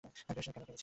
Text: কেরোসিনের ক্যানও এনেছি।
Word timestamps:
কেরোসিনের 0.27 0.53
ক্যানও 0.55 0.65
এনেছি। 0.67 0.79